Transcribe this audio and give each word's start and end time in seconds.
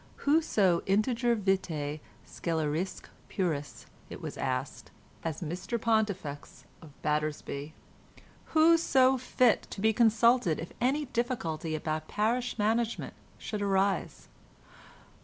Who 0.25 0.41
so 0.41 0.81
integer 0.87 1.35
vitæ 1.35 1.99
scelerisque 2.25 3.09
purus, 3.29 3.85
it 4.09 4.19
was 4.19 4.35
asked, 4.35 4.89
as 5.23 5.43
Mr 5.43 5.79
Pontifex 5.79 6.63
of 6.81 6.99
Battersby? 7.03 7.75
Who 8.45 8.79
so 8.79 9.19
fit 9.19 9.67
to 9.69 9.79
be 9.79 9.93
consulted 9.93 10.57
if 10.59 10.73
any 10.81 11.05
difficulty 11.05 11.75
about 11.75 12.07
parish 12.07 12.57
management 12.57 13.13
should 13.37 13.61
arise? 13.61 14.27